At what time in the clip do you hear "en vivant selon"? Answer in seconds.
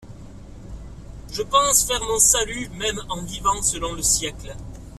3.09-3.93